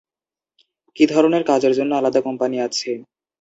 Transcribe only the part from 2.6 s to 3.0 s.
আছে?